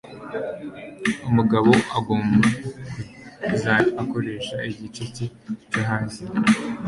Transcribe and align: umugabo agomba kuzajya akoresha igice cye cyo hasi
umugabo 1.29 1.71
agomba 1.97 2.39
kuzajya 3.43 3.93
akoresha 4.01 4.57
igice 4.71 5.03
cye 5.15 5.25
cyo 5.69 5.81
hasi 5.89 6.23